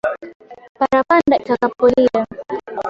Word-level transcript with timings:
Parapanda 0.77 1.35
itakapolia 1.43 2.19